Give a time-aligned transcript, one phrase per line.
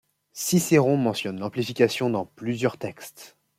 [0.33, 3.37] Cicéron mentionne l'amplification dans plusieurs textes.